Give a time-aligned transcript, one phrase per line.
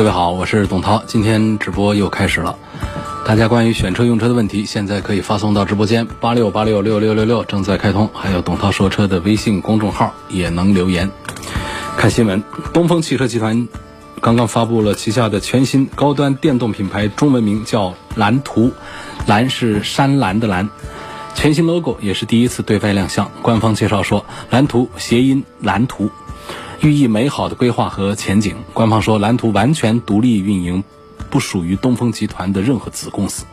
[0.00, 2.58] 各位好，我是董涛，今天直播又开始了。
[3.26, 8.08] 大家关于选车用车的问题，现在可以发送到直播间八六八六六六六六，正在开通。
[8.14, 11.10] 还有董涛说车的微信公众号也能留言。
[11.98, 12.42] 看新闻，
[12.72, 13.68] 东风汽车集团
[14.22, 18.72] 刚刚发布了旗下的全新高端电动品牌，中文名叫蓝图，
[19.26, 20.70] 蓝是山蓝的蓝。
[21.34, 23.30] 全新 logo 也是第一次对外亮相。
[23.42, 26.10] 官方介绍说，蓝图谐音蓝图。
[26.82, 28.56] 寓意美好的规划和前景。
[28.72, 30.82] 官方说，蓝图完全独立运营，
[31.28, 33.44] 不属于东风集团的任何子公司。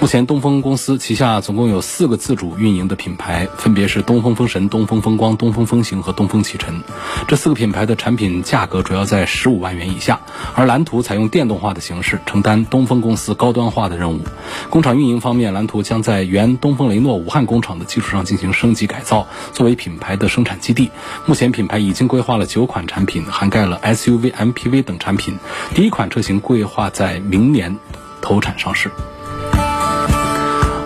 [0.00, 6.82] 目前，东风公司旗下总共有四个自主运营的品牌，分别是东风风神、东风风光、东风风行和东风启辰。
[7.28, 10.18] 这四个品牌的产品价格主要在十五万元以下，
[10.54, 14.22] 而蓝图采用电动化的形式，承担东风公司高端化的任务。
[14.70, 20.90] 工厂运营方面，蓝图将在原东风雷诺武汉工厂的基础上进行升级改造，作为品牌的生产基地。
[21.26, 25.36] 目前，品牌已经规划了九款产品，涵盖了 SUV、MPV 等产品。
[25.74, 27.76] 第一款车型规划在明年
[28.22, 28.90] 投产上市。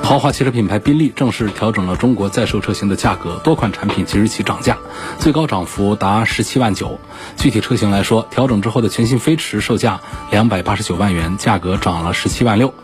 [0.04, 4.76] 豪华汽车品牌宾利正式调整了中国在售车型的价格，多款产品即日起涨价，
[5.18, 7.00] 最高涨幅达十七万九。
[7.38, 12.74] 具体车型来说，调整之后的全新飞驰售价两百八十九万元，价格涨了十七万六。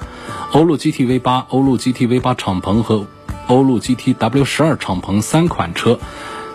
[0.52, 3.06] 欧陆 GT V 八、欧陆 GT V 八敞篷和
[3.48, 6.00] 欧陆 GT W 十二敞篷三款车，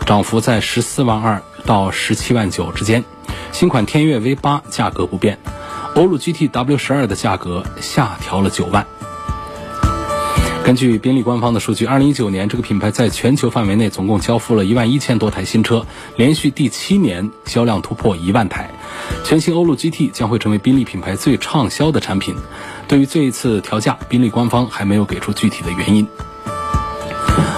[0.07, 3.05] 涨幅在十四万二到十七万九之间。
[3.51, 5.37] 新款天悦 V 八价格不变，
[5.93, 8.87] 欧陆 GT W 十二的价格下调了九万。
[10.65, 15.85] 根据宾利官方的数据，二零一九年这个品牌在全球范围内总共交付了一万一千多台新车，
[16.17, 18.71] 连续第七年销量突破一万台。
[19.23, 22.35] 全新欧陆 GT 将会成为宾利品牌最畅销的产品。
[22.87, 26.07] 对于这一次调价，宾利官方还没有给出具体的原因。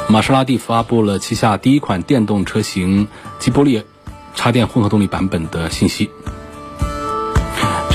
[0.09, 3.07] 玛莎拉蒂发布了旗下第一款电动车型
[3.39, 3.83] 吉波利
[4.35, 6.09] 插电混合动力版本的信息。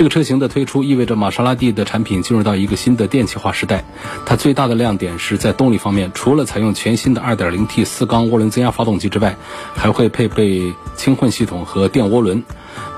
[0.02, 3.84] 这个车型的推出意味着玛莎拉蒂的产品进入到一个新的电气化时代。
[4.26, 9.36] 它最大的亮点是在动力方面，除了采用全新的 2.0T 四缸涡轮增压发动机之外，
[9.76, 12.42] 还会配备轻混系统和电涡轮。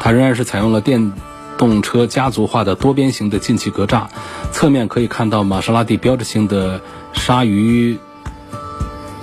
[0.01, 1.13] 它仍然是采用了电
[1.59, 4.07] 动车家族化的多边形的进气格栅，
[4.51, 6.81] 侧面可以看到玛莎拉蒂标志性的
[7.13, 7.99] 鲨鱼。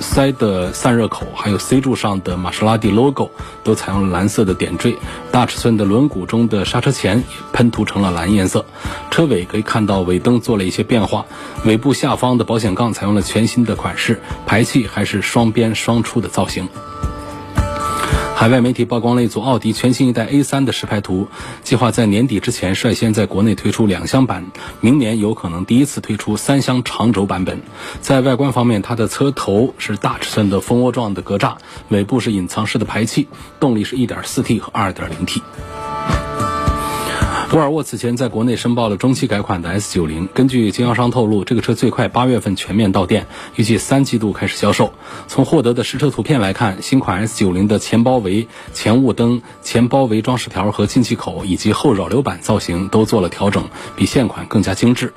[0.02, 3.32] 塞的散热口，还有 C 柱上的玛莎拉蒂 logo
[3.64, 4.98] 都采用了蓝色的点缀。
[5.32, 7.24] 大尺寸的轮毂中的刹车钳也
[7.54, 8.66] 喷涂成了蓝颜色。
[9.12, 11.26] 车尾可以看到尾灯做了一些变化，
[11.66, 16.68] 尾部下方的保险杠采用了全新的款式，排气还是双边双出的造型。
[18.42, 21.28] 海外媒体曝光了一组奥迪全新一代 A3 的实拍图，
[21.62, 24.48] 计划在年底之前率先在国内推出两厢版，
[24.80, 27.62] 明年有可能第一次推出三厢长轴版本。
[28.00, 31.58] 在外观方面，它的车头是大尺寸的蜂窝状的格栅，
[31.90, 33.28] 尾部是隐藏式的排气，
[33.60, 35.42] 动力是 1.4T 和 2.0T。
[37.54, 44.94] 沃尔沃此前在国内申报了中期改款的 S90，根据经销商透露，这个车最快八月份全面到店，预计三季度开始销售。
[45.28, 53.68] 从获得的实车图片来看，新款 S90 的前包围、前雾灯、前包围装饰条和进气口以及后扰流板造型都做了调整，
[53.98, 55.14] 比现款更加精致。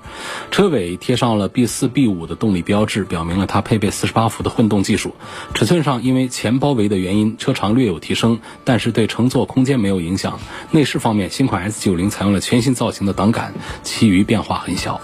[0.50, 5.14] 车尾贴上了 B4、B5 的动力标志，表明了它配备48伏的混动技术。
[5.54, 10.40] 尺寸上，因为前包围的原因，车长略有提升，但是对乘坐空间没有影响。
[10.72, 13.52] 内饰方面，新款 S90 采用了全新造型的挡杆，
[13.82, 15.00] 其余变化很小。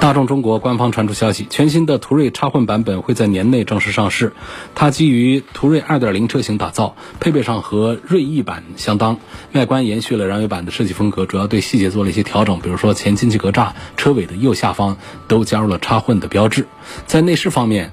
[0.00, 4.32] 大众中国官方传出消息，全新的途锐插混版本会在年内正式上市。
[4.76, 9.18] 它基于途锐2.0车型打造，配备上和锐意版相当，
[9.52, 14.96] 外观延续了燃油版的设计风格，主要对细节做了一些调整，比如说前进气格栅、车尾的右下方
[15.26, 16.68] 都加入了插混的标志。
[17.06, 17.92] 在内饰方面。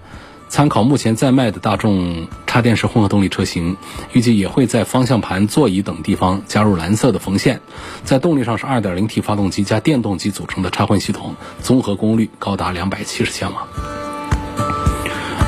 [0.55, 3.75] 参考目前在卖的大众插电式混合动力车型，
[4.13, 7.59] 预计也会在方向盘、座椅等地方加入蓝色的缝线。
[8.05, 13.67] 在动力上是 2.0T 发动机加电动机组成的插混系统，综合功率高达270千瓦。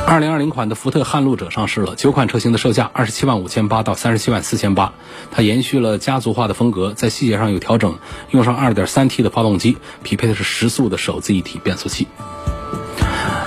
[0.09, 4.93] 2020款的福特撼路者上市了，九款车型的售价27万五千八到37万四千八。
[5.31, 7.97] 它延续了家族化的风格，在细节上有调整，
[8.31, 12.09] 用上 2.3T 的发动机，匹配的是十速的手自一体变速器。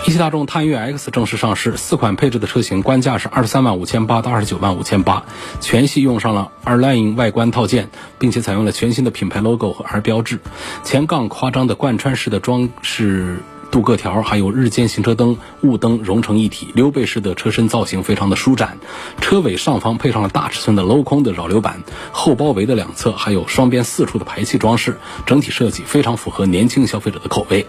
[0.06, 5.25] 一汽大众探岳 X 正式上市，四款配置的车型，官价是二十三万五千八到二十九万五千八，
[5.61, 10.41] 全系用上了二 line 外观套件，并且采用了全新的品牌 logo 和 R 标志，
[10.82, 13.37] 前杠夸张的贯穿式的装饰。
[13.70, 18.78] 镀铬条，还有日间行车灯、雾灯融成一体，溜背式的车身造型非常的舒展。
[19.20, 27.64] 车尾上方配上了大尺寸的镂空的扰流板，后包围的两侧还有双边四处的排气装饰，整体设计非常符合年轻消费者的口味。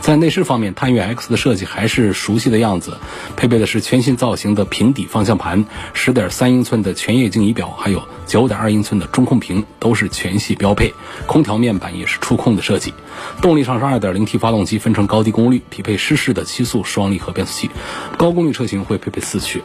[0.00, 2.96] 在内饰方面，探岳 X 的设计还是熟悉的样子，
[3.36, 10.92] 配备的是全新造型的平底方向盘，十点三英寸的全液晶仪表，还有九点二英寸的中控屏，都是全系标配。
[11.26, 12.92] 空调面板也是触控的设计。
[13.40, 15.50] 动力上是二点零 T 发动机，分成高低功。
[15.50, 17.70] 率匹配湿式的七速双离合变速器，
[18.16, 19.62] 高功率车型会配备四驱。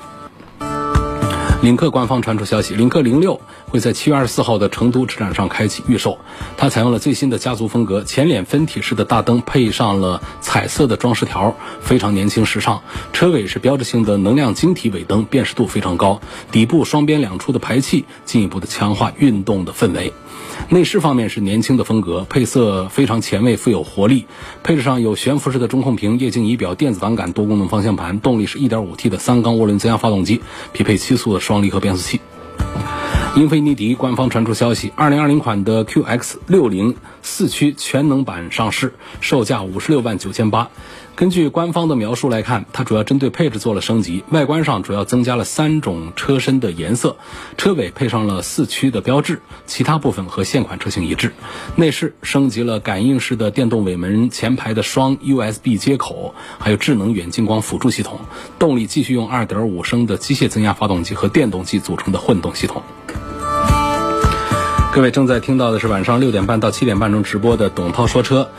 [1.61, 6.17] 领克官方传出消息，领克零六会在七月二十四号的成都车展上开启预售。
[6.55, 12.81] 它采用了最新的家族风格，前脸分体式的大灯配上了彩色的装饰条，非常年轻时尚。
[13.11, 16.21] 车尾是标志性的能量晶体尾灯，辨识度非常高。
[16.49, 20.13] 底部双边两出的排气，进一步的强化运动的氛围。
[20.67, 24.25] 内饰方面是年轻的风格，配色非常前卫，富有活力。
[24.61, 28.19] 配置上有悬浮式的中控屏、液晶仪表、电子档杆、多功能方向盘。
[28.19, 30.41] 动力是 1.5T 的三缸涡轮增压发动机，
[30.73, 32.21] 匹配七速的双离合变速器。
[33.35, 40.69] 英菲尼迪官方传出消息，2020款的 QX60 四驱全能版上市，售价五十六万九千八。
[41.15, 47.17] 根据官方的描述来看，它主要针对配置做了升级，外观上主要增加了三种车身的颜色，
[47.55, 51.31] 车尾配上了四驱的标志，其他部分和现款车型一致。
[51.75, 58.19] 内饰升级了感应式的电动尾门、前排的双 USB 接口，还有智能远近光辅助系统。
[58.57, 62.81] 动力继续用2.5升的机械增压发动机和电动机组成的混动系统。
[64.91, 68.49] 各位正在听到的是晚上六点半到七点半钟直播的董涛说车。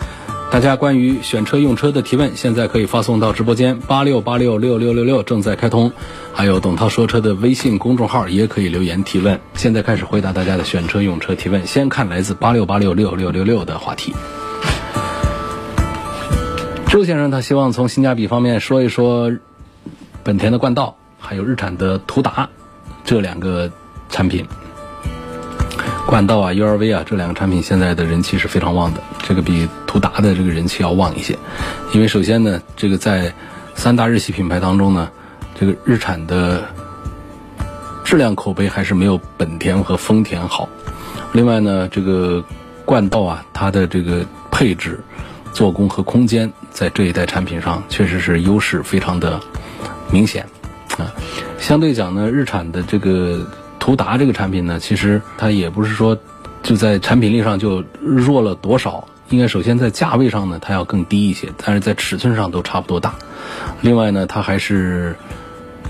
[0.48, 5.92] 大家关于选车用车的提问，现在可以发送到直播间八六八六六六六六，正在开通。
[6.32, 9.40] 还有董涛说车的微信公众号也可以留言提问。
[9.54, 11.66] 现在开始回答大家的选车用车提问。
[11.66, 14.14] 先看来自八六八六六六六六的话题。
[16.86, 19.32] 周先生他希望从性价比方面说一说
[20.22, 22.48] 本田的冠道，还有日产的途达
[23.04, 23.70] 这两个
[24.08, 24.46] 产品。
[26.10, 31.38] 冠道啊，URV 啊，这两个产品现在的人气是非常旺的，这个比途达的这个人气要旺一些。
[31.94, 33.32] 因为首先呢，这个在
[33.76, 35.08] 三大日系品牌当中呢，
[35.54, 36.64] 这个日产的
[38.02, 40.68] 质量口碑还是没有本田和丰田好。
[41.30, 42.44] 另外呢，这个
[42.84, 44.98] 冠道啊，它的这个配置、
[45.52, 49.38] 做工和空间，在这一代产品上确实是优势非常的
[50.10, 50.44] 明显
[50.98, 51.06] 啊。
[51.60, 53.46] 相对讲呢，日产的这个。
[53.80, 56.16] 途达这个产品呢，其实它也不是说
[56.62, 63.14] 就在产品力上就弱了多少，应该首先在价位上呢，它要更低一些，但是在尺寸上都差不多大。
[63.80, 65.16] 另外呢，它还是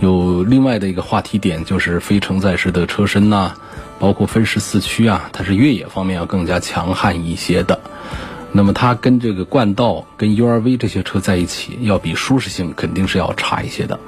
[0.01, 3.53] 有另外的一个话题点，就是非承载式的车身呐，
[3.99, 7.79] 包括分时四驱啊，它是越野方面要更加强悍一些的。
[8.53, 13.99] 那么它跟这个冠道、跟 URV 这些车在一起，要比舒适性肯定是要差一些的。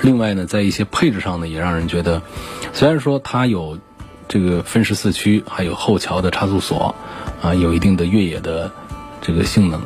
[0.00, 2.22] 另外呢，在一些配置上呢，也让人觉得，
[2.72, 3.78] 虽然说它有
[4.26, 6.94] 这个分时四驱，还有后桥的差速锁，
[7.42, 8.70] 啊，有一定的越野的
[9.20, 9.82] 这个性能，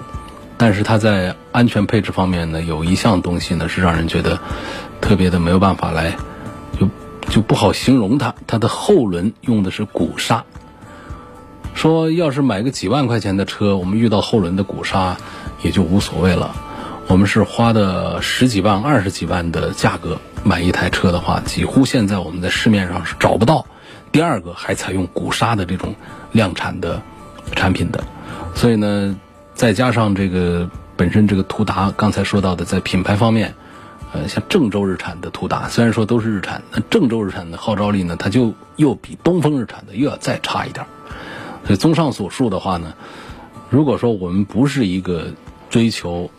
[0.56, 4.38] 但是它在安全配置方面呢，有一项东西呢是让人觉得
[5.00, 6.16] 特别的没有办法来，
[6.78, 6.88] 就
[7.28, 8.32] 就不好形容它。
[8.46, 10.44] 它的后轮用的是鼓刹。
[11.74, 15.16] 说要是买个几万块钱的车，我们遇到后轮的鼓刹
[15.62, 16.54] 也就无所谓了。
[17.06, 23.66] 我们是花的十几万、二十几万的价格买一台车的话，几乎现在我们在市面上是找不到
[24.10, 25.94] 第二个还采用鼓刹的这种
[26.32, 27.02] 量产的
[27.54, 28.02] 产品的。
[28.54, 29.14] 所以呢，
[29.54, 33.54] 再加上这个本身这个途达，刚才说到的在品牌方面，
[34.12, 40.86] 呃，像郑州日产的途达，虽然说都是日产，那郑州日产的号召力呢，它就又比东风日产的又要再差一点。
[41.66, 42.94] 所以，综上所述的话呢，
[43.70, 45.32] 如果说我们不是一个
[45.70, 46.30] 追求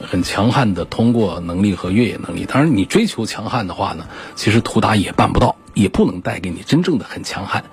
[0.00, 7.64] 很强悍的通过能力和越野能力，当然你追求强悍的话呢，其实途达也办不到，也不能带给你真正的很强悍。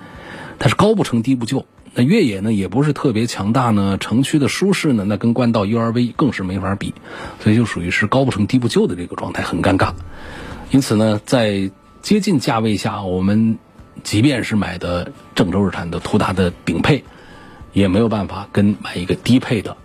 [0.58, 6.94] 它是高不成低不就，那越野呢也不是特别强大呢，城区的舒适呢，那跟冠道 URV 更是没法比，
[7.40, 9.92] 所以就属于是高不成低不就的这个状态，很尴尬。
[10.70, 11.70] 因此呢，在
[12.00, 13.58] 接近价位下，我们。
[14.04, 17.02] 即便是买的郑州日产的途达的顶配，
[17.72, 19.76] 也没有办法跟买一个低配的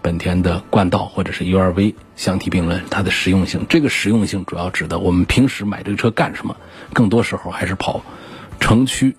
[0.00, 2.82] 本田的冠道或者是 URV 相提并论。
[2.88, 6.56] 它的实用性，这个实用性主要指的我们平时买这个车干什么？
[6.94, 8.02] 更多时候还是跑
[8.60, 9.16] 城区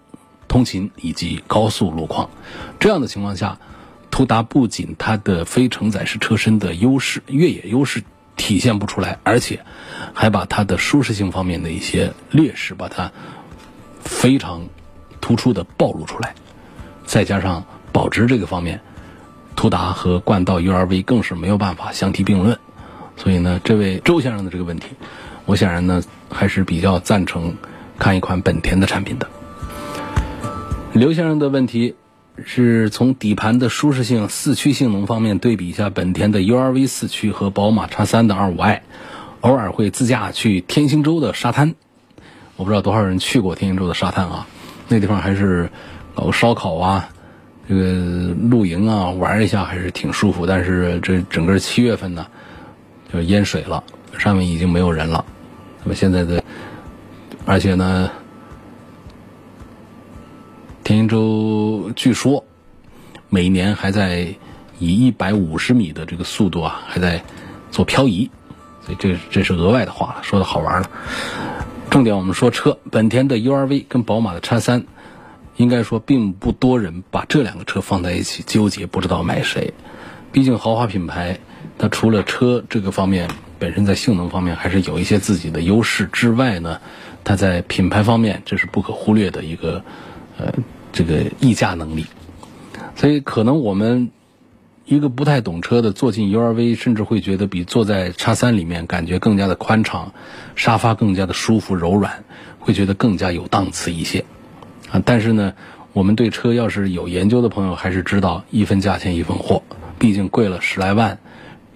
[0.48, 2.30] 通勤以及高速路况。
[2.80, 3.60] 这样的情况下，
[4.10, 8.02] 途达不仅它的非承载式车身的优势、越野优势。
[8.38, 9.64] 体现不出来，而且
[10.16, 13.12] 还把它的舒适性方面的一些劣势，把它
[14.12, 14.68] 非常
[15.22, 16.36] 突出的暴露出来。
[17.06, 18.82] 再加上保值这个方面，
[19.56, 22.60] 途达和冠道 URV 更是没有办法相提并论。
[23.18, 24.88] 所以呢，这位周先生的这个问题，
[25.46, 27.56] 我显然呢还是比较赞成
[27.98, 29.28] 看一款本田的产品的。
[30.94, 31.96] 刘先生的问题
[32.46, 38.82] 是从底盘的舒适性、四驱性能方面对比一下本田的 URV 四驱和宝马 X3 的 25i，
[39.42, 41.76] 偶尔会自驾去天星洲的沙滩。
[42.62, 44.46] 我不知道多少人去过天星洲的沙滩啊，
[44.88, 45.68] 那地方还是
[46.14, 47.10] 搞个烧烤啊，
[47.68, 50.46] 这个露营啊，玩一下还是挺舒服。
[50.46, 52.28] 但是这整个七月份呢，
[53.12, 53.84] 就淹水了，
[54.16, 55.26] 上面已经没有人了。
[55.84, 56.44] 那么现在的，
[57.48, 58.12] 而且呢。
[60.84, 62.44] 天津洲据说
[63.30, 64.36] 每年还在
[64.78, 67.24] 以一百五十米的这个速度啊，还在
[67.72, 68.30] 做漂移，
[68.86, 70.90] 所以这这是额外的话了，说的好玩了。
[71.92, 74.86] 重点我们说车，本田的 URV 跟宝马的叉三，
[75.58, 79.74] 应该说并不多人把这两个车放在一起纠结，不知道买谁。
[80.32, 81.38] 毕竟豪华品牌，
[81.78, 83.30] 它除了车这个方面
[83.60, 86.80] 本身在性能方面还是有一些自己的优势之外呢，
[87.26, 89.84] 它在品牌方面这是不可忽略的一个。
[90.38, 90.52] 呃，
[90.94, 92.06] 这个溢价能力，
[92.96, 94.10] 所以可能我们
[94.92, 100.14] 一个不太懂车的坐进 URV，甚至会觉得比坐在叉三里面感觉更加的宽敞，
[100.58, 102.26] 沙发更加的舒服柔软，
[102.60, 104.26] 会觉得更加有档次一些
[104.92, 105.02] 啊。
[105.06, 105.54] 但是呢，
[105.94, 109.64] 我们对车要是有研究的朋友，还是知道一分价钱一分货，
[109.98, 111.20] 毕竟贵了十来万，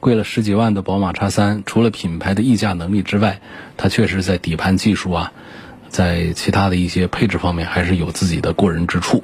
[0.01, 3.39] 贵了十几万的宝马叉三，除了品牌的溢价能力之外，
[3.77, 5.31] 它确实在底盘技术啊。
[5.87, 9.23] 在其他的一些配置方面，还是有自己的过人之处。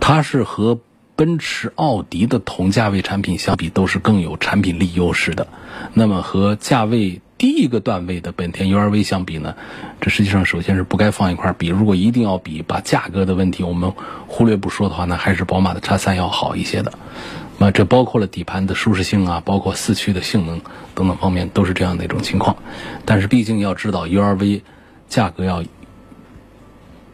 [0.00, 0.78] 它是和
[1.22, 5.46] 奔驰、奥迪的同价位产品相比，都是更有产品力优势的。
[5.94, 9.54] 那么和价位低一个段位的本田 URV 相比呢？
[10.00, 11.68] 这实际上首先是不该放一块比。
[11.68, 13.92] 如果一定要比，把价格的问题我们
[14.26, 16.92] 忽略不说的话，那还是宝马的叉三要好一些的。
[17.56, 20.60] 那这包括了底盘的舒适性啊，包括四驱的性能
[20.96, 22.56] 等等方面，都是这样的一种情况。
[23.04, 24.62] 但是毕竟要知道，URV
[25.08, 25.62] 价格要。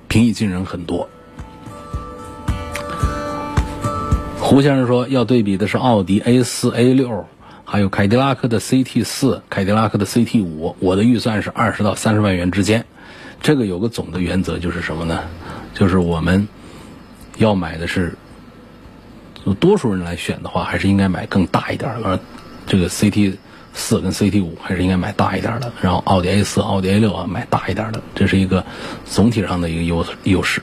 [0.09, 1.11] 平易近人很多。
[4.49, 7.26] 胡先生说，要对比的是奥迪 A 四、A 六，
[7.67, 10.75] 还有凯迪拉克的 CT 四、凯迪拉克的 CT 五。
[10.81, 12.87] 我的预算是二十到三十万元之间。
[13.43, 15.21] 这个有个总的原则，就是什么呢？
[15.75, 16.49] 就是我们
[17.37, 18.17] 要买的是，
[19.61, 22.19] 多数人来选的话，还是应该买更大一点的。
[22.67, 23.37] 这个 CT。
[23.75, 28.64] 四跟 CT 五还是应该买大一点的，然后奥迪 A 四、奥迪 A 六啊买大一点的，这是一个
[29.05, 30.61] 总体上的一个优优势。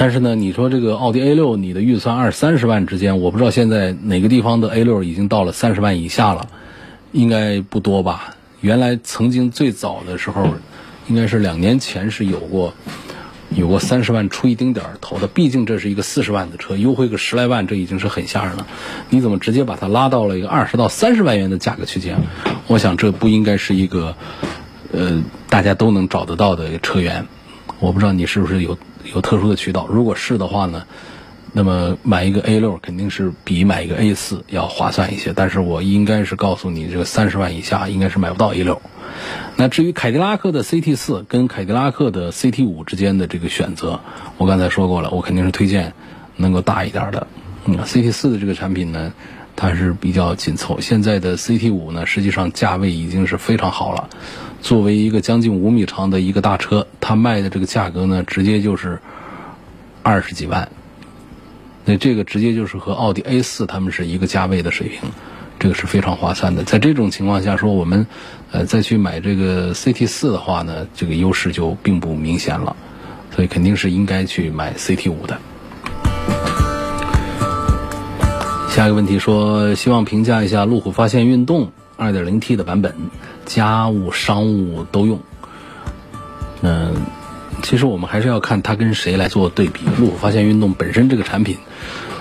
[0.00, 6.46] 但是呢，你说这个奥迪 A 六，你的预算二三十万之间，我不知道现在哪个地方的 A 六已经到了三十万以下了，
[7.10, 8.36] 应该不多吧？
[8.60, 10.54] 原来曾经最早的时候，
[11.08, 12.74] 应该是两年前是有过。
[13.50, 18.66] 有过三十万出一丁点儿头的，毕竟这是一个四十万的车，优惠个十来万，这已经是很吓人了。
[19.08, 22.18] 你怎么直接把它拉到了一个二十到三十万元的价格区间？
[22.66, 24.14] 我想这不应该是一个，
[24.92, 27.26] 呃，大家都能找得到的一个车源。
[27.80, 28.76] 我不知道你是不是有
[29.14, 30.84] 有特殊的渠道，如果是的话呢？
[31.50, 38.82] 那么买一个 A 六肯定是比买一个 A 四要划算一些，但是我应该是告诉你，这个三十万以下应该是买不到 A 六。
[39.56, 44.00] 那至于凯迪拉克的 CT 四跟凯迪拉克的 CT 五之间的这个选择，
[44.36, 45.94] 我刚才说过了，我肯定是推荐
[46.36, 47.26] 能够大一点的。
[47.64, 49.14] 嗯，CT 四的这个产品呢，
[49.56, 50.80] 它是比较紧凑。
[50.80, 54.10] 现在的 CT 五呢，实际上价位已经是非常好了。
[54.60, 58.98] 作为一个将近五米长的一个大车，它卖的这个价格呢，直接就是
[60.02, 60.68] 二十几万。
[61.84, 65.10] 那这个直接就是和奥迪 A 四他们是一个价位的水平，
[65.58, 66.62] 这个是非常划算的。
[66.62, 68.06] 在这种情况下说，我们
[68.50, 72.76] 呃再去买这个 CT 四的话呢，这个优势就并不明显了，
[73.34, 75.38] 所以肯定是应该去买 CT 五的。
[78.68, 82.94] 下一个问题说，希望评价一下路虎发现运动 2.0T 的版本，
[83.48, 85.18] 家务、商务都用。
[86.62, 86.94] 嗯。
[87.60, 89.80] 其实我们还是要看它跟谁来做对比。
[89.98, 91.58] 路虎发现运动本身这个产品，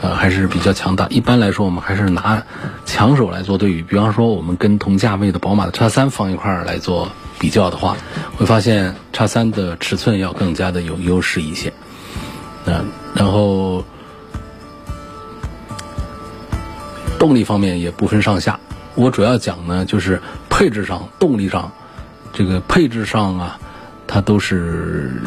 [0.01, 1.05] 呃，还是比较强大。
[1.09, 2.43] 一般来说，我们还是拿
[2.87, 3.83] 强手来做对比。
[3.83, 7.07] 比方说，我们跟同价位的宝马的叉三放一块儿来做
[7.37, 7.95] 比较的话，
[8.35, 11.71] 会发现叉三的尺寸要更加的有优势一些。
[12.65, 13.85] 嗯，然后
[17.19, 18.59] 动力方面也不分上下。
[18.95, 20.19] 我主要讲呢，就是
[20.57, 21.71] 配置上、动力上，
[22.33, 23.59] 这个配置上啊。
[24.09, 25.21] 它都是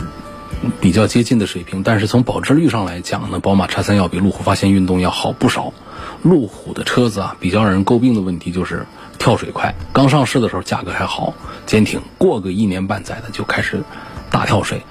[0.81, 5.75] 比较接近的水平，但是从保值率上来讲呢，宝马叉三要比路虎发现运动要好不少。
[6.23, 8.87] 路虎的车子啊，比较让人诟病的问题就是
[9.19, 9.75] 跳水快。
[9.93, 11.35] 刚上市的时候价格还好，
[11.67, 13.83] 坚挺，过个一年半载的就开始
[14.31, 14.83] 大跳水，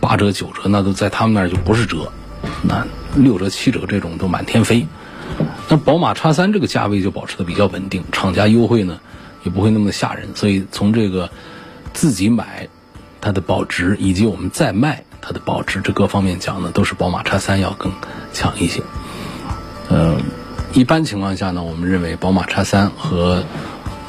[0.00, 2.12] 八折九折那都在他们那儿就不是折，
[2.62, 4.86] 那六折七折这种都满天飞。
[5.70, 9.00] 那宝马叉三这个价位就保持的比较稳定，厂家优惠呢
[9.42, 11.30] 也不会那么的吓人，所以从这个
[11.92, 12.68] 自己买
[13.20, 17.92] 它的保值以及我们再卖它的保值这各方面讲呢，都是宝马叉三要更
[18.32, 18.82] 强一些。
[19.88, 20.20] 呃。
[20.72, 23.42] 一般情况下呢，我们认为宝马叉三和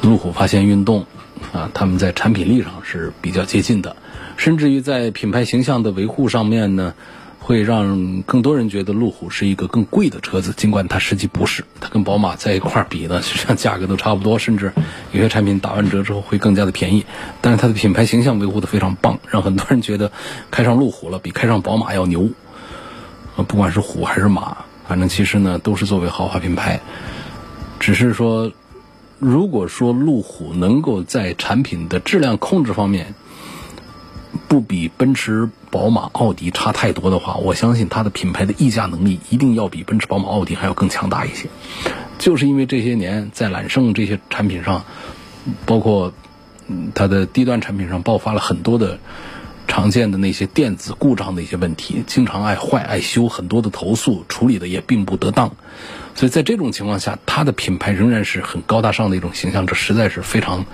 [0.00, 1.06] 路虎发现运动
[1.52, 3.96] 啊，他们在产品力上是比较接近的，
[4.36, 6.94] 甚至于在品牌形象的维护上面呢，
[7.42, 14.72] 会让更多人觉得路虎是一个更贵的车子，尽管它实际不是，它跟宝马在一块儿比呢， 实际上价格都差不多，甚至
[15.10, 17.04] 有些产品打完折之后会更加的便宜，
[17.40, 20.12] 但是它的品牌形象维护的非常棒，让很多人觉得
[20.50, 22.30] 开上路虎了比开上宝马要牛，
[23.48, 24.58] 不管是虎还是马。
[24.86, 26.80] 反正其实呢，都是作为豪华品牌，
[27.80, 28.52] 只是说，
[29.18, 33.14] 如果说路虎能够在产品的质量控制方面
[34.48, 41.48] 不比奔驰、宝马、奥迪差太多的话，我相信它的品牌的溢价能力一定要比奔驰、宝马、奥迪还要更强大一些。
[42.18, 44.84] 就是因为这些年在揽胜这些产品上，
[45.66, 46.12] 包括
[46.94, 48.98] 它的低端产品上爆发了很多的。
[49.68, 55.54] 常见的那些电子故障的一些问题，经常爱坏爱修，很多的投诉处理的也并不得当，
[56.14, 60.66] 所以在这种情况下，它的品牌仍然是很高大上的一种形象，这实在是非常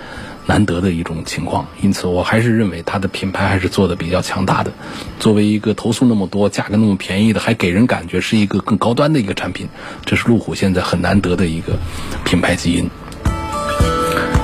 [0.48, 1.64] 难得的一种情况。
[1.80, 4.72] 因此，我还是认为它的品牌还是做的比较强大的。
[5.20, 9.68] 作为一个投诉那么多、价格那么便宜的，还给人感觉是一个更高端的一个产品，
[10.04, 11.78] 这是路虎现在很难得的一个
[12.24, 12.90] 品牌基因。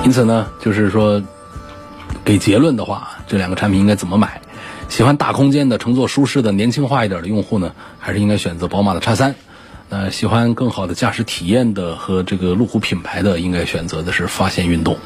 [0.05, 1.21] 因此呢，就是说。
[2.23, 4.41] 给结论的话，这两个产品应该怎么买？
[4.89, 9.35] 喜欢大空间的、乘坐舒适的、年轻化一点的用户呢，还是应该选择宝马的叉三。
[9.95, 14.97] 呃，喜欢更好的驾驶体验的和这个路虎品牌的，应该选择的是发现运动。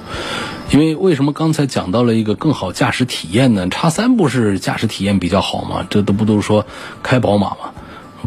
[0.71, 3.69] 因为为什么刚才讲到了一个更好驾驶体验呢？
[3.69, 5.85] 叉三不是驾驶体验比较好吗？
[5.91, 6.65] 这都不都是说
[7.03, 7.71] 开宝马吗？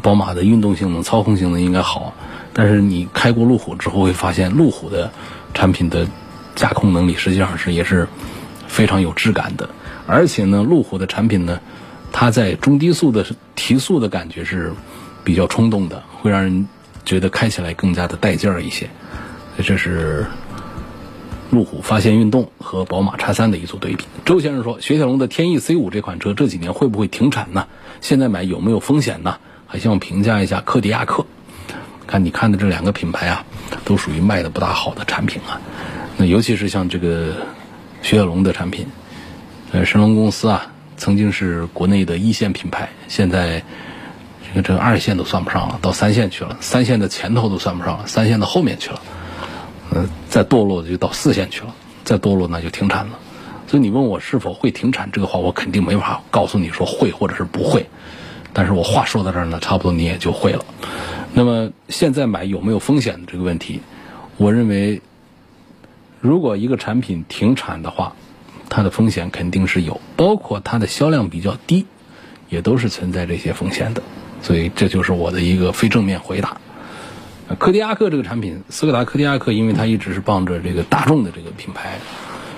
[0.02, 2.14] 宝马的运动性能、操控性能应该好，
[2.52, 5.10] 但是你开过路虎之后会发现，路虎的
[5.54, 6.06] 产品的
[6.54, 8.06] 驾控能力实际上是也是。
[8.68, 9.68] 非常有质感的，
[10.06, 11.60] 而且呢，路虎的产品呢，
[12.10, 14.72] 它在中低速的提速的感觉是
[15.24, 16.68] 比较冲动的，会让人
[17.04, 18.88] 觉得开起来更加的带劲儿一些。
[19.62, 20.26] 这是
[21.50, 24.04] 路虎发现运动和宝马叉三的一组对比。
[24.24, 27.66] 周先生说，雪铁龙的天翼 C 五这款车这几年会不会停产呢？
[28.00, 29.38] 现在买有没有风险呢？
[29.66, 31.24] 还希望评价一下柯迪亚克。
[32.06, 33.44] 看你看的这两个品牌啊，
[33.84, 35.60] 都属于卖的不大好的产品啊。
[36.16, 37.34] 那尤其是像这个。
[38.04, 38.88] 雪铁龙的产品，
[39.70, 43.62] 呃，神龙公司啊，曾经是国内的一线品牌，现在
[44.54, 49.00] 这个这个二线都算不上了，到三线去了，三线的前头都算不上了，三线的后面去了，
[49.90, 53.18] 呃，再堕落就到四线去了，再堕落那就停产了。
[53.66, 57.86] 所以你问我是否会停产这个话，我肯定没法告诉你说会或者是不会，
[58.52, 60.64] 但是我话说到这儿呢，差不多你也就会了。
[61.32, 63.80] 那么现在买有没有风险的这个问题，
[64.36, 65.00] 我认为。
[66.20, 68.14] 如果一个产品停产的话，
[68.68, 71.84] 它的风险肯定是有，包括它的销量比较低，
[72.48, 74.04] 也都是存在这些风险的。
[74.42, 76.56] 所以这就是我的一个非正面回答。
[77.58, 81.98] 柯迪亚克这个产品，斯柯达柯迪亚克，因为它一直是傍着这个大众的这个品牌，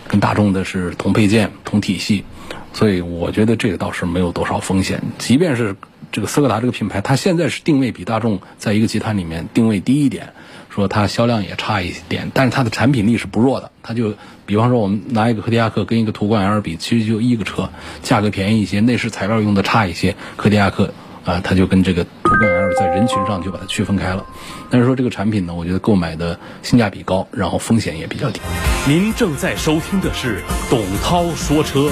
[0.08, 2.24] 跟大众的是同配件、同体系，
[2.72, 5.02] 所以我觉得这个倒是没有多少风险。
[5.18, 5.76] 即便是
[6.12, 10.32] 这个斯柯达这个品牌，它现在是定位比大众在一个集团里面定位低一点。
[10.70, 13.70] 说它销量也差一点，但是它的产品力是不弱的。
[13.80, 17.70] 它就比方说，我们拿一个柯迪亚克跟一个途观 L 比，其实就一个车，
[18.02, 20.16] 价格便宜一些，内饰材料用的差一些。
[20.36, 20.92] 柯迪亚克
[21.24, 24.24] 啊，它就跟这个途观 L 在人群上就把它区分开了。
[24.70, 28.40] 但是说这个产品呢，我觉得购买的性价比高，然后风险也比较低。
[28.86, 31.90] 您正在收听的是董涛说车。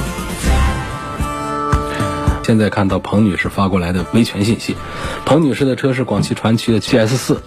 [2.44, 4.76] 现在看到彭女士发过来的维权信息，
[5.24, 7.42] 彭女士的车是广汽传祺的 GS 四。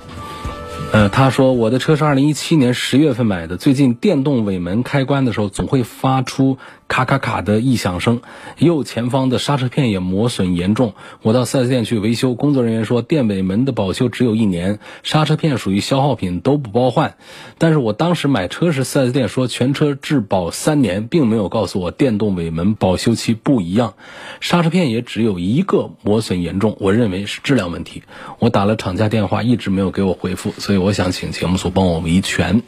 [0.92, 8.22] 呃，他说我的车是二零一七年十月份买的，最近电动尾门开关的时候总会发出咔咔咔的异响声，
[8.58, 10.94] 右前方的刹车片也磨损严重。
[11.24, 17.18] 我到 4S 店去维修，工作人员说电尾门的保修只有一年，刹车片属于消耗品，都不包换。
[17.58, 23.96] 但是我当时买车时，4S 店说全车质保三年，并没有告诉我电动尾门保修期不一样。
[24.40, 28.04] 刹车片也只有一个磨损严重，我认为是质量问题。
[28.40, 32.62] 我打了厂家电话，一直没有给我回复，所以我想请节目组帮我维权。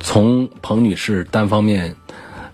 [0.00, 1.94] 从彭女士单方面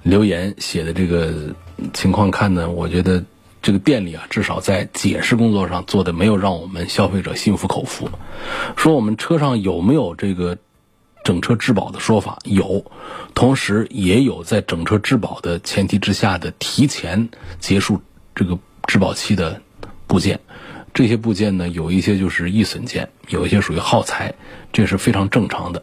[0.09, 1.55] 留言写的这个
[1.93, 3.23] 情况看呢，我觉得。
[3.61, 8.09] 这个店里啊，至少在解释工作上做的没有让我们消费者心服口服。
[8.77, 10.59] 说我们车上有没有这个
[11.25, 12.39] 整车质保的说法？
[12.45, 12.85] 有，
[13.35, 18.01] 同时也有在整车质保的前提之下的提前结束
[18.37, 19.61] 这个质保期的
[20.07, 20.39] 部件。
[20.95, 24.37] 这些部件呢，有一些就是易损件，有一些属于耗材，
[24.73, 25.83] 这是非常正常的。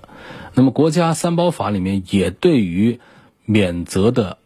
[0.53, 3.01] 那么国家三包法里面也对于
[3.45, 4.37] 免责的。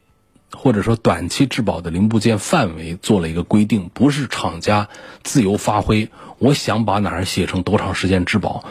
[0.52, 4.90] 或者说短期质保的零部件范围做了一个规定，不是厂家
[5.22, 6.10] 自由发挥，
[6.40, 8.66] 我想把哪儿写成多长时间质保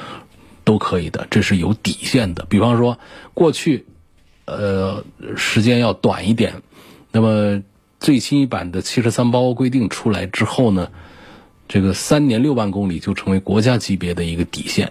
[0.64, 2.44] 都可以的，这是有底线的。
[2.46, 2.98] 比方说
[3.32, 3.86] 过去，
[4.44, 5.04] 呃，
[5.36, 6.62] 时间要短一点，
[7.12, 7.62] 那么
[8.00, 10.90] 最新一版的七十三包规定出来之后呢，
[11.68, 14.90] 这个三年六万公里就成为国家级别的一个底线，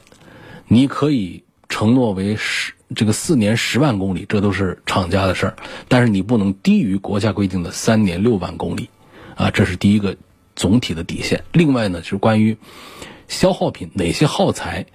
[0.70, 2.72] 你可以承诺为十。
[2.96, 5.56] 这个四年十万公里，这都是厂家的事儿，
[5.90, 8.90] 但是你不能低于国家规定的三年六万公里，
[9.36, 10.16] 啊，这是第一个
[10.56, 11.44] 总体的底线。
[11.52, 12.58] 另外呢，就是关于
[13.28, 14.86] 消耗品哪些耗材，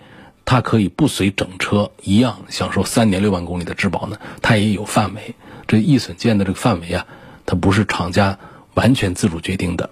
[0.46, 4.16] 它可以不随整车一样享受三年六万公里的质保呢？
[4.40, 5.34] 它也有范围。
[5.66, 7.06] 这易损件的这个范围啊，
[7.44, 8.38] 它不是厂家
[8.72, 9.90] 完全自主决定的。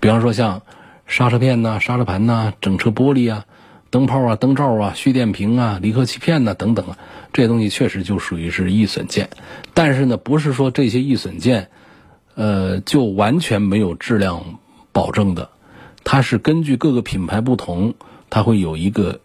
[0.00, 0.62] 比方说像
[1.08, 3.44] 刹车片呐、刹车盘呐、整车玻璃啊。
[3.94, 6.98] 灯泡啊、灯罩啊、蓄电瓶啊、离合器片呐等等啊，
[7.32, 9.30] 这些东西确实就属于是易损件。
[9.72, 11.68] 但是呢，不是说这些易损件，
[12.34, 14.58] 呃，就完全没有质量
[14.90, 15.50] 保证的。
[16.02, 17.94] 它是根据各个品牌不同，
[18.30, 19.20] 它会有一个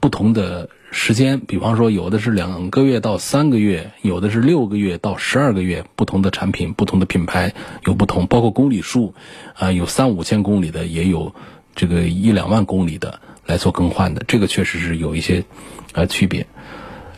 [0.00, 1.40] 不同的时间。
[1.40, 5.82] 比方说，有的是两个月到三个月，有的是六个月到十二个月。
[5.96, 7.54] 不同的产品、不同的品牌
[7.86, 9.14] 有不同，包括公里数
[9.54, 11.34] 啊，有三五千公里的，也有
[11.74, 13.18] 这个一两万公里的。
[13.46, 15.44] 来做更换的，这个确实是有一些，
[15.92, 16.46] 呃，区别。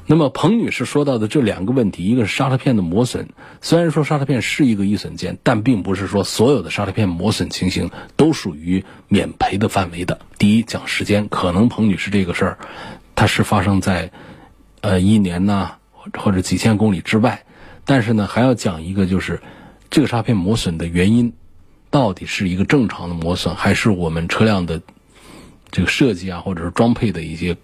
[0.06, 3.28] 那么彭女士说到的这两个问题，一个是刹车片的磨损，
[3.62, 10.20] 虽然说刹车片是一个易损件，但并不是说所有的刹车片磨损情形都属于免赔的范围的。
[10.37, 12.58] 第一，讲时间，可能彭女士这个事儿，
[13.14, 14.10] 它是发生在，
[14.82, 15.76] 呃，一年呐，
[16.18, 17.44] 或者几千公里之外，
[17.87, 19.40] 但是呢，还要讲一个，就是
[19.88, 21.32] 这个刹车片磨损的原因，
[21.88, 24.82] 到底是一个正常的磨损，还是我们车辆的。
[25.74, 27.56] 这个设计啊，或者是装配的一些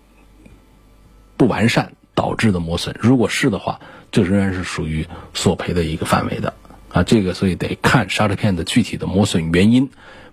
[1.36, 3.78] 不完善导致的磨损，如果是的话，
[4.10, 6.52] 这仍然是属于索赔的一个范围的
[6.88, 7.04] 啊。
[7.04, 9.88] 这个所以得看刹车片的具体的磨损原因，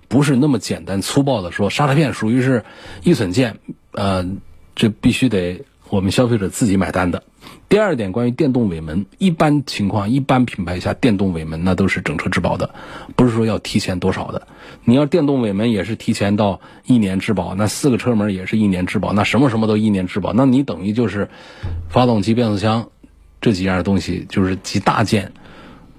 [0.07, 2.65] 不是那么简单粗暴的说刹车片属于是
[3.03, 3.59] 易损件，
[3.91, 4.27] 呃，
[4.75, 7.23] 这必须得我们消费者自己买单的。
[7.69, 12.73] 第二点，关于电动尾门，一般情况、一般品牌下，电动尾门那都是整车质保的，
[13.15, 14.47] 不是说要提前多少的。
[14.83, 21.29] 你要电动尾门也是提前到一年质保，那四个车门也是一年质保，那什么什么都一年质保，那你等于就是
[21.89, 22.89] 发动机、变速箱
[23.41, 25.31] 这几样东西就是几大件，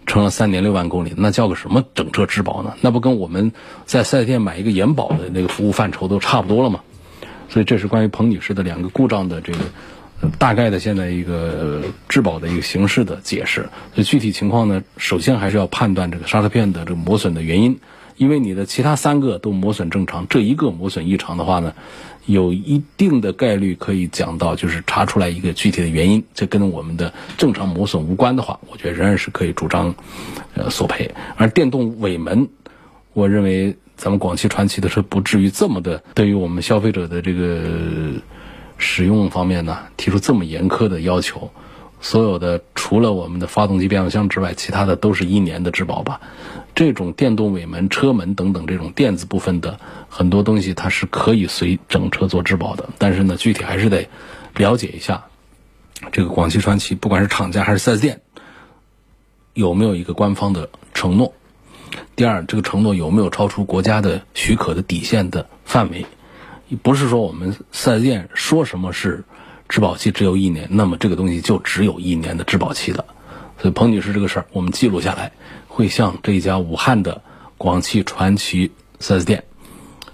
[0.07, 2.75] 成了三年六万公里，那叫个什么整车质保呢？
[2.81, 3.53] 那不跟我们
[3.85, 6.81] 在四 S 店买一个延保的那个服务范畴都差不多了吗？
[7.49, 9.59] 所以这是关于彭女士的两个故障的这个。
[10.37, 17.79] 大概的现在一个质保的一个形式的解释，所以具体情况呢，首先还是要判断这个刹车片的这个磨损的原因，
[18.17, 21.73] 因为你的其他三个都磨损正常，这一个磨损异常的话呢，
[22.27, 29.95] 有一定的概率可以讲到就是查出来一个具体的原因，这跟我们的正常磨损无关的话，我觉得仍然是可以主张
[30.55, 31.15] 呃索赔。
[31.37, 32.49] 而电动尾门，
[33.13, 38.23] 我认为咱们广汽传祺的车不至于这么的对于我们消费者的这个。
[38.81, 41.51] 使用方面呢，提出这么严苛的要求，
[42.01, 46.21] 所有的除了我们的发动机、变速箱之外，其他的都是一年的质保吧。
[46.77, 52.89] 这种电动尾门、车门等等这种电子部分的很多东西，它是可以随整车做质保的。
[52.99, 54.09] 但是呢，具体还是得
[54.55, 55.25] 了解一下
[56.13, 58.21] 这个广汽传祺，不管是厂家还是 4S 店，
[59.55, 61.35] 有没有一个官方的承诺。
[62.17, 66.07] 第二，这个承诺有没有超出国家的许可的底线的范围？
[66.83, 69.25] 不是说我们四 S 店说什么是
[69.69, 73.05] 质保期只有一年，那么这个东西就只有一年的质保期的。
[73.61, 75.33] 所以彭女士这个事儿我们记录下来，
[75.67, 77.23] 会向这家武汉的
[77.57, 78.71] 广汽传祺
[79.01, 79.45] 四 S 店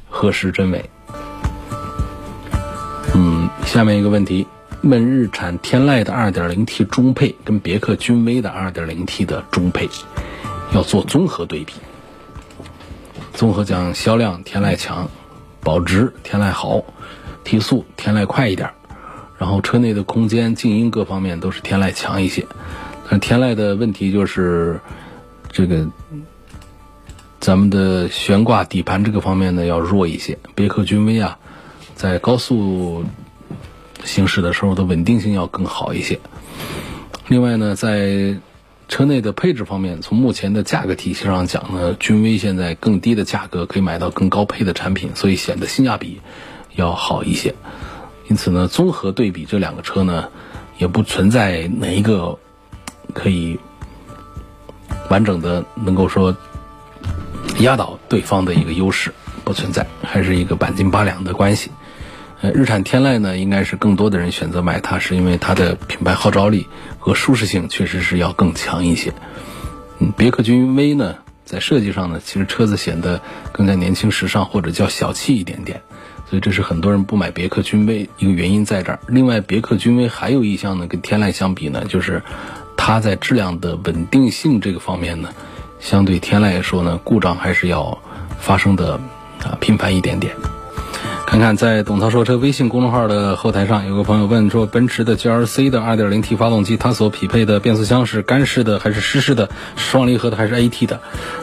[0.09, 0.89] 核实真伪。
[3.15, 4.47] 嗯，下面一个问题，
[4.83, 9.89] 问日产天籁的 2.0T 中配跟别克君威的 2.0T 的中配
[10.75, 11.73] 要做综合对比，
[13.33, 15.09] 综合讲销量天籁强。
[15.63, 16.85] 保值天籁好，
[17.43, 18.71] 提速天籁快一点，
[19.39, 22.47] 然后车内的空间、静音各方面都是天籁强一些。
[23.09, 24.79] 但天籁的问题就是
[25.51, 25.87] 这个
[27.41, 30.39] 咱们的悬挂底盘这个方面呢要弱一些。
[30.55, 31.39] 别克君威啊，
[31.95, 33.03] 在高速
[34.05, 36.21] 行驶的时候的稳定性要更好一些。
[37.29, 38.37] 另外呢，在
[38.89, 46.21] 车内的配置方面，从目前的价格体系上讲呢，君威现在更低的价格可以买到更高配的产品，所以显得性价比
[46.75, 47.55] 要好一些。
[48.29, 50.29] 因此呢，综合对比这两个车呢，
[50.79, 52.39] 也不存在哪一个
[53.13, 53.59] 可以
[55.11, 56.37] 完整的能够说
[57.61, 59.13] 压倒对方的一个优势，
[59.45, 61.71] 不存在，还是一个半斤八两的关系。
[62.41, 66.67] 呃，日产天籁呢，应该是更多的人选择买它，是因为它的品牌号召力
[67.05, 69.13] 和舒适性确实是要更强一些。
[69.99, 73.21] 嗯，别克君威呢，在设计上呢，其实车子显得
[73.53, 75.83] 更加年轻时尚或者叫小气一点点，
[76.31, 78.99] 所以这是很多人不买别克君威一个原因在这儿。
[79.07, 82.23] 另外，别克君威还有一项呢，跟天籁相比呢，就是
[82.75, 85.29] 它在质量的稳定性这个方面呢，
[85.81, 87.99] 相对天籁来说呢，故障还是要
[88.41, 88.99] 发生的
[89.45, 90.35] 啊频繁一点点。
[91.35, 99.51] 看看在董涛说车微信公众号的后台上，有个朋友问说，奔驰的 GLC 的 2.0T 发动机，它所匹配的变速箱是干式的还是湿式的？
[99.75, 101.01] 双离合的还是 AT 的？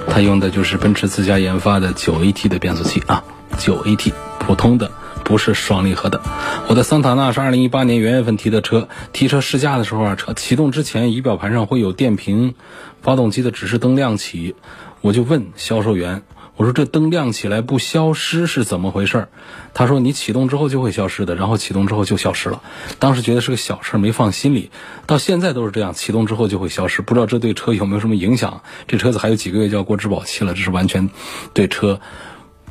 [0.08, 3.21] 它用的就是奔驰自家研发的 9AT 的变速器啊
[3.58, 4.89] ，9AT 普通的，
[5.25, 6.21] 不是双离合的。
[6.69, 12.56] 我的桑塔纳是2018年元月份提的车，提车试驾的时候啊，车启动之前仪表盘上会有电瓶
[13.01, 14.56] 发动机的指示灯亮起，
[15.01, 16.21] 我就问销售员。
[16.58, 19.30] 我说这灯亮起来不消失是怎么回事？
[19.74, 22.62] 他说你启动之后就会消失的，然后启动之后就消失了。
[23.00, 24.70] 当时觉得是个小事，没放心里，
[25.08, 27.02] 到现在都是这样，启动之后就会消失。
[27.02, 28.62] 不知道这对车有没有什么影响？
[28.88, 31.10] 这车子还有几个月就要过质保期了，这是完全
[31.54, 32.00] 对车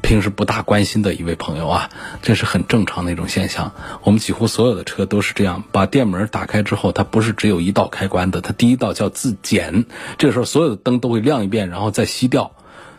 [0.02, 1.90] 平时不大关心的一位朋友啊，
[2.22, 3.72] 这是很正常的一种现象。
[4.04, 12.52] 我们几乎所有的车都是这样，把电门打开之后，它不是只有一道开关的，它第一道叫自检，这个时候所有的灯都会亮一遍，然后再熄掉，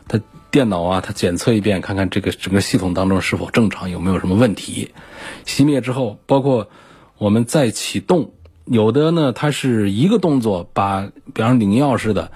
[0.10, 0.20] 它。
[0.52, 4.92] 电脑啊，它检测一遍，看看这个整个系统当中是否正常，有没有什么问题。
[5.46, 6.70] 熄灭之后，包括
[7.18, 8.34] 我们再启动，
[8.66, 12.32] 有的呢，它是一个动作，把比方领钥匙的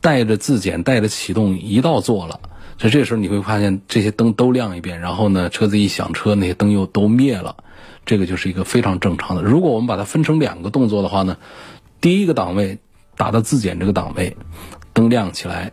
[0.00, 2.40] 带着自检、带着启动一道做了。
[2.78, 7.56] 所以这时候你会发现这些灯都亮一遍，然后呢，车子一响车，那些灯又都灭了。
[8.06, 9.42] 这个就是一个非常正常的。
[9.42, 11.36] 如果我们把它分成两个动作的话呢，
[12.00, 12.78] 第一个档位
[13.18, 14.38] 打到自检这个档位，
[14.94, 15.72] 灯亮起来。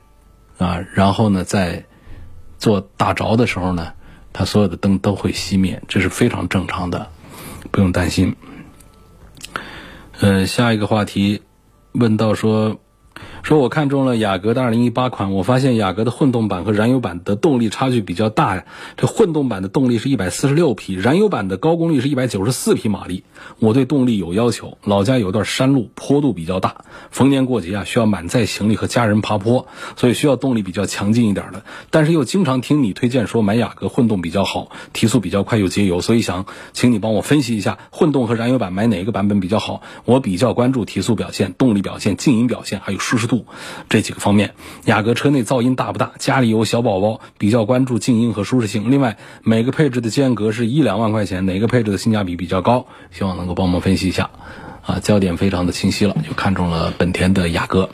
[0.57, 1.85] 啊，然后呢，在
[2.57, 3.93] 做大着的时候呢，
[4.33, 7.09] 它所有的灯都会熄灭，这是非常正常的，
[7.71, 8.35] 不用担心。
[10.19, 11.41] 呃，下一个话题
[11.93, 12.79] 问到说。
[13.47, 18.65] 说我看中了雅阁的2018款，我发现雅阁的混动版和燃油版的动力差距比较大呀。
[18.97, 23.23] 这混动版的动力是一百四十六匹，燃油版的高功率是一百九十四匹马力。
[23.59, 31.63] 我对动力有要求，老家有段山路，坡度比较大，逢年过节啊需要满载行李和家人爬坡，所以需要动力比较强劲一点的。
[31.89, 39.81] 但是又经常听你推荐说买雅阁混动比较好，提速比较快又节油，所以想请你帮我分析一下混动和燃油版买哪个版本比较好。
[40.03, 43.36] 我比较关注提速表现、动力表现、静音表现还有舒适度。
[43.89, 44.53] 这几个方面，
[44.85, 46.11] 雅阁车内噪音大不大？
[46.17, 48.89] 家里有小宝宝，比较关注静音和舒适性。
[48.89, 52.87] 另外，每个配置的间隔是一两万块钱，哪个配置的性价比比较高？
[53.11, 54.29] 希望能够帮忙分析一下。
[54.85, 57.89] 啊，焦点非常的清晰了，就看中了本田的雅阁。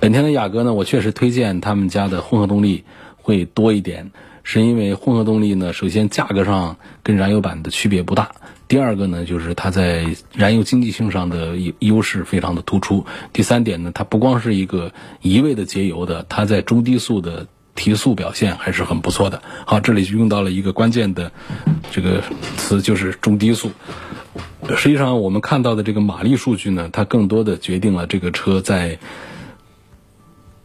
[0.00, 2.84] 本田的雅阁呢，我确实推荐他们家的混合动力
[3.16, 4.10] 会多一点，
[4.42, 8.30] 是因为混合动力呢，首先价格上跟燃油版的区别不大。
[8.74, 13.06] 第二个呢，就是它在燃油经济性上的优势非常的突出。
[13.32, 19.44] 第三点呢，它不光是一个一味的节油的，它在中低速的提速表现还是很不错的。
[19.64, 21.30] 好，这里就用到了一个关键的
[21.92, 22.20] 这个
[22.56, 23.70] 词，就是中低速。
[24.76, 28.98] 实际上，我们看到的这个马力数据呢，它更多的决定了这个车在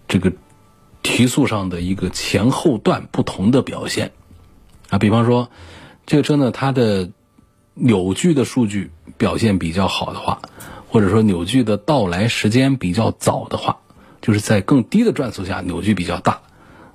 [0.07, 0.33] 这个
[1.03, 4.13] 提速上的一个前后段不同的表现。
[4.89, 5.51] 啊，比方说
[6.07, 7.11] 这个车呢，它的
[7.79, 10.41] 扭矩的数据表现比较好的话，
[10.89, 13.77] 或者说扭矩的到来时间比较早的话，
[14.21, 16.41] 就是在更低的转速下扭矩比较大，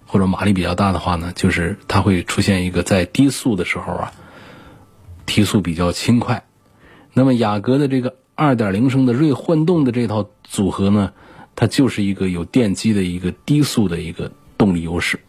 [0.07, 4.13] 或者马力比较大的话呢，就是它会出现一个在低速的时候啊，
[5.27, 6.45] 提速比较轻快。
[7.13, 11.13] 那么雅阁的这个2.0升的锐混动的这套组合呢，
[11.57, 15.21] 它就是一个有电机的一个低速的一个动力优势，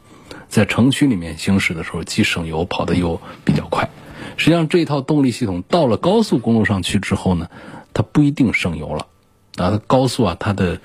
[0.49, 3.89] 在城区里面行驶的时候既省油，跑得又比较快。
[4.37, 7.49] 实际上，这套动力系统到了高速公路上去之后呢，
[7.93, 9.07] 它不一定省油了。
[9.57, 10.79] 啊，高速啊，它的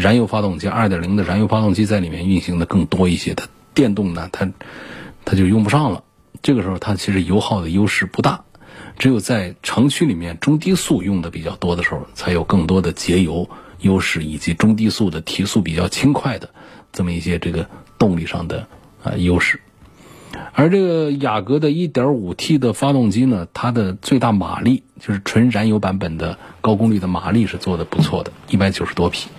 [0.00, 4.50] 燃油发动机2.0的燃油发动机在里面运行的更多一些，它电动呢，它
[5.24, 6.02] 它就用不上了。
[6.42, 8.44] 这个时候，它其实油耗的优势不大，
[8.98, 16.48] 只有在城区里面中低速用的比较多的时候，才有更多的节油优势以及中低速的提速比较轻快的
[16.92, 18.66] 这么一些这个动力上的
[19.02, 19.60] 啊优势。
[20.60, 29.30] 而这个雅阁的 1.5T 的发动机呢，它的最大马力就是纯燃油版本的高功率的马力是做的不错的，一百九十多匹。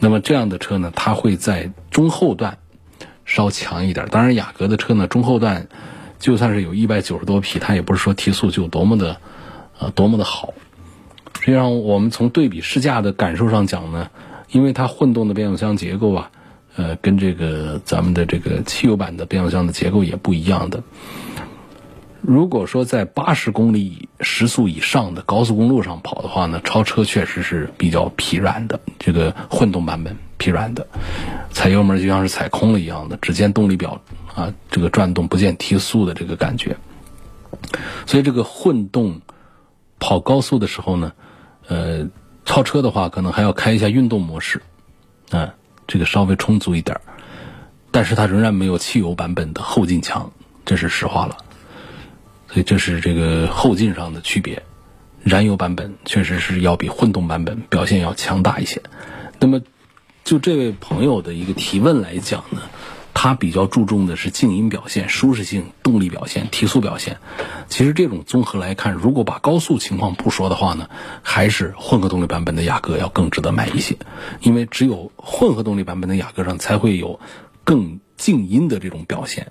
[0.00, 2.56] 那么这样的车呢，它会在中后段
[3.26, 4.08] 稍强一点。
[4.10, 5.68] 当然，雅阁的车呢，中后段
[6.18, 9.18] 就算是有一百九十多匹，它也不是说提速就多么的
[9.78, 10.54] 呃多么的好。
[11.38, 14.08] 实际上，我们从对比试驾的感受上讲呢，
[14.50, 16.30] 因为它混动的变速箱结构啊。
[16.76, 20.82] 呃，跟这个咱们的这个汽油版的变速箱的结构也不一样的。
[22.20, 28.80] 如果说在八十公里时速以上的高速公路上跑的话呢，超车确实是比较疲软的。
[28.98, 30.86] 这个混动版本疲软的，
[31.50, 34.00] 踩油门就像是踩空了一样的，只见动力表
[34.34, 36.76] 啊，这个转动不见提速的这个感觉。
[38.06, 39.20] 所以这个混动
[39.98, 41.12] 跑高速的时候呢，
[41.68, 42.08] 呃，
[42.44, 44.60] 超车的话可能还要开一下运动模式，
[45.30, 45.54] 啊。
[45.86, 47.00] 这个稍微充足一点
[47.90, 50.30] 但是它仍然没有汽油版本的后劲强，
[50.64, 51.36] 这是实话了。
[52.48, 54.62] 所以这是这个后劲上的区别，
[55.22, 58.80] 燃油版本确实是要比混动版本表现要强大一些。
[59.38, 59.60] 那么，
[60.24, 62.62] 就这位朋友的一个提问来讲呢？
[63.18, 67.16] 它比较注重的是静音表现、舒适性、动力表现、提速表现。
[67.66, 70.90] 其实这种综合来看，如果把高速情况不说的话呢，
[71.22, 73.96] 还是混合动力版本的雅阁要更值得买一些。
[74.42, 77.18] 因为只有混合动力版本的雅阁上才会有
[77.64, 79.50] 更静音的这种表现。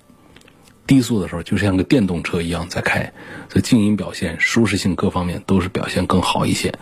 [0.86, 3.12] 低速的时候就像个电动车一样在开，
[3.48, 6.72] 所以静音表现、舒适性各方面都是表现更好一些。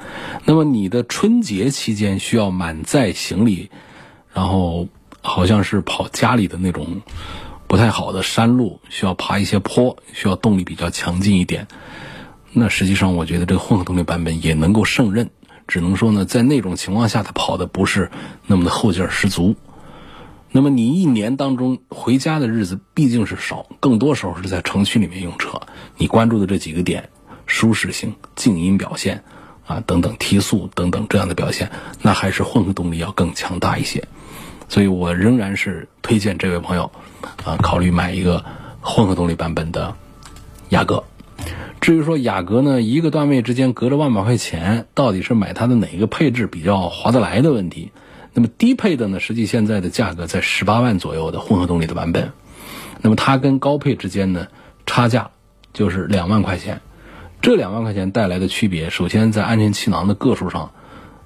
[0.44, 3.70] 那么你的春节期间需要满载行李，
[4.34, 4.86] 然后。
[5.24, 7.00] 好像是跑家里的那种
[7.66, 11.66] 不太好的山路，需要爬一些坡，需要动力比较强劲一点。
[12.52, 15.30] 那实际上，我觉得这个混合动力版本也能够胜任。
[15.66, 18.10] 只能说呢，在那种情况下，它跑的不是
[18.46, 19.56] 那么的后劲十足。
[20.52, 25.62] 那么你一年当中回家的日子毕竟是少，更多时候是在城区里面用车。
[25.96, 27.08] 你关注的这几个点，
[27.46, 29.24] 舒适性、静音表现
[29.66, 34.06] 啊等等，提速等等这样的表现，那还是混合动力要更强大一些。
[34.68, 36.90] 所以我仍然是推荐这位朋友，
[37.44, 38.44] 啊，考虑买一个
[38.80, 39.94] 混合动力版本的
[40.70, 41.04] 雅阁。
[41.80, 47.92] 至于说雅阁呢，一个段位之间隔着万把块钱，到底是买它的哪个配置比较划得来的问题？
[48.32, 52.32] 那么低配的呢，实际现在的价格在十八万左右的混合动力的版本，
[53.02, 54.48] 那么它跟高配之间呢，
[54.86, 55.30] 差价
[55.72, 56.80] 就是两万块钱。
[57.42, 60.70] 这两万块钱带来的区别，首先在安全气囊的个数上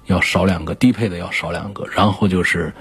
[0.05, 2.73] 要少两个，低配的要少两个，然后就是。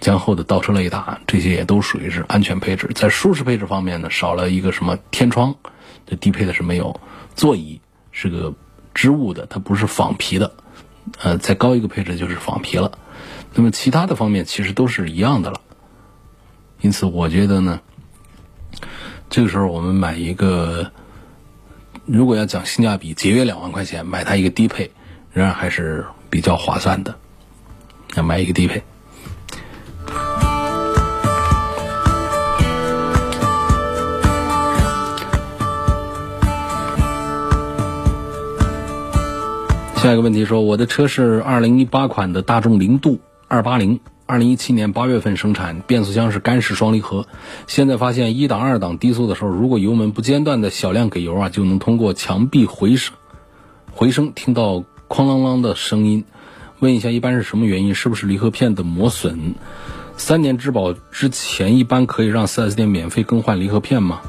[0.00, 2.90] 将后的倒车雷达，这些也都属于是安全配置。
[2.94, 5.54] 在舒适配置方面呢，少了一个什么天窗，
[6.06, 7.00] 这低配的是没有。
[7.34, 7.80] 座椅
[8.12, 8.54] 是个
[8.94, 10.52] 织物的，它不是仿皮的。
[11.20, 12.98] 呃，再高一个配置就是仿皮了。
[13.54, 15.60] 那么其他的方面其实都是一样的了。
[16.80, 17.80] 因此，我觉得呢，
[19.30, 20.92] 这个时候我们买一个，
[22.06, 24.90] 如果要讲性价比，节约两万块钱买它一个低配，
[25.32, 27.16] 仍然还是比较划算的。
[28.14, 28.82] 要买一个低配。
[40.08, 47.26] 下一个问题说，我的车是二零一八款的大众凌渡二八零，二零一七年八月份生产，变速箱是干式双离合。
[47.66, 53.12] 现在发现一档二档低速的时候，如果油门不间断的小量给油啊，就能通过墙壁回声
[53.92, 54.76] 回声听到
[55.10, 56.24] 哐啷啷的声音。
[56.78, 57.94] 问一下，一般是什么原因？
[57.94, 59.56] 是不是离合片的磨损？
[60.16, 64.22] 三年质保之前，一般可以让 4S 店免费更换离合片吗？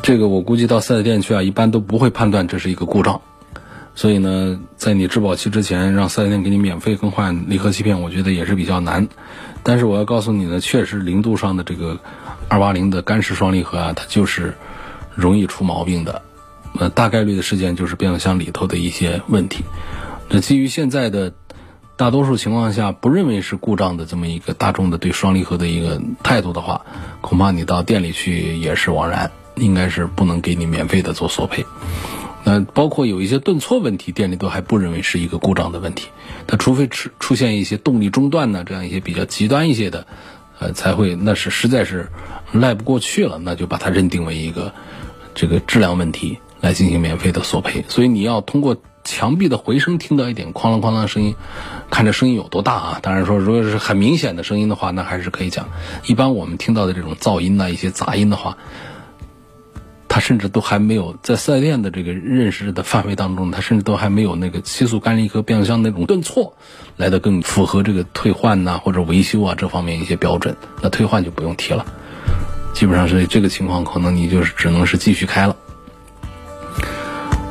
[0.00, 3.20] 这个我估计到 4S 店去啊，一般都不会判断这是一个故障。
[3.94, 9.08] 所以呢，在你质保期之前，让四 S 店给你免费更换离合器片，我觉得也是比较难。
[9.62, 11.98] 但是我要告诉你呢，确实零度上的这个
[12.48, 14.54] 二八零的干式双离合啊，它就是
[15.14, 16.22] 容易出毛病的。
[16.78, 19.64] 呃，大概率的事件就是变速箱里头的一些问题。
[20.28, 21.32] 那基于现在的
[21.96, 26.86] 大多数情况下不认为是故障的这么一个大众的对双离合的一个态度的话，
[27.20, 31.66] 恐怕你到店里去也是枉然，应该是不能给你免费的做索赔。
[32.42, 36.08] 那包括有一些顿挫问题，店里都还不认为是一个故障的问题。
[36.46, 40.06] 它除非出出现一些动力中断呢，这样一些比较极端一些的，
[40.58, 42.08] 呃，才会那是实在是
[42.52, 44.72] 赖不过去了，那就把它认定为一个
[45.34, 47.84] 这个质量问题来进行免费的索赔。
[47.88, 51.36] 所以你要通过墙壁的回声听到一点哐啷哐啷的声音，
[51.90, 52.98] 看这声音有多大啊？
[53.02, 55.68] 当然说，如果是很明显的声音的话，那还是可以讲。
[56.06, 58.56] 一般我们听到的这种噪音呐，一些杂音的话。
[60.12, 66.54] 它甚至都还没有在四 S 店的这个认识的范围当中，它甚至都还没有那个七速干离合变速箱那种顿挫
[66.96, 70.56] 来的更符合这个退换呐或者维修啊这方面一些标准。
[70.82, 71.86] 那退换就不用提了。
[72.74, 75.54] 基本上是这个情况，可能你就是只能是继续开了。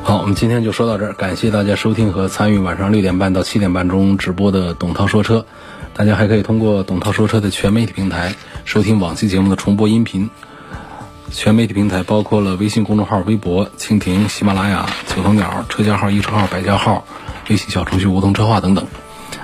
[0.02, 5.46] 好，我们今天就说到这儿，感谢大家收听和参与晚上六点半到七点半钟直播的董涛说车。
[5.94, 8.34] 大家还可以通过董涛说车的全媒体平台
[8.64, 10.28] 收听往期节目的重播音频。
[11.32, 17.04] 全媒体平台包括了微信公众号、微博、蜻蜓、喜马拉雅、九头鸟、车架号、一车号、百家号、
[17.48, 18.86] 微信小程序梧桐车话等等。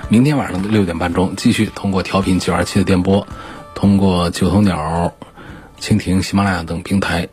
[0.09, 3.27] 明天晚上的六点半钟，继续通过调频九二七的电波，
[3.73, 5.11] 通过九头鸟、
[5.79, 7.27] 蜻蜓、喜马拉雅等平台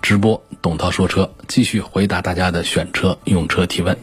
[0.00, 3.98] 直播董涛说车，继续回答大家的选车用车提问。